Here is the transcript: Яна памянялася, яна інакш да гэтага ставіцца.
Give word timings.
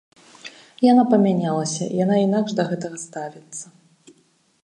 Яна 0.91 1.03
памянялася, 1.11 1.83
яна 2.03 2.15
інакш 2.27 2.57
да 2.59 2.63
гэтага 2.73 2.97
ставіцца. 3.05 3.65